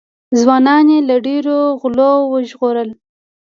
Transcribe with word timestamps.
ځوانان 0.39 0.85
یې 0.93 0.99
له 1.09 1.15
ډېرو 1.27 1.57
غولو 1.79 2.11
وژغورل. 2.31 2.89